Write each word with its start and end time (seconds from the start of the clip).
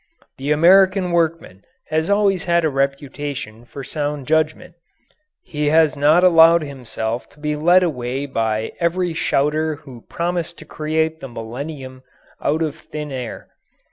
The 0.39 0.51
American 0.51 1.11
workman 1.11 1.63
has 1.89 2.09
always 2.09 2.45
had 2.45 2.65
a 2.65 2.71
reputation 2.71 3.65
for 3.65 3.83
sound 3.83 4.25
judgment. 4.25 4.73
He 5.43 5.67
has 5.69 5.95
not 5.95 6.23
allowed 6.23 6.63
himself 6.63 7.29
to 7.29 7.39
be 7.39 7.55
led 7.55 7.83
away 7.83 8.25
by 8.25 8.71
every 8.79 9.13
shouter 9.13 9.75
who 9.75 10.01
promised 10.09 10.57
to 10.57 10.65
create 10.65 11.19
the 11.19 11.27
millennium 11.29 12.01
out 12.41 12.63
of 12.63 12.77
thin 12.77 13.11
air. 13.11 13.49